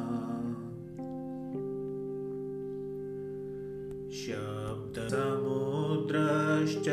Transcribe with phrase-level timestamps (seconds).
[4.21, 6.89] शब्दसमुद्रश्च